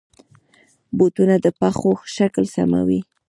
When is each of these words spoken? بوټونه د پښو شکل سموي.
بوټونه 0.97 1.35
د 1.43 1.47
پښو 1.59 1.91
شکل 2.15 2.43
سموي. 2.55 2.99